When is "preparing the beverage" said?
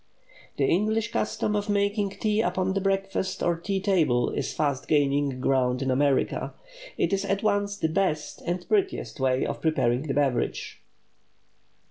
9.61-10.81